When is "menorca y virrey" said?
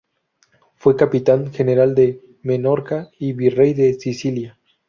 2.41-3.75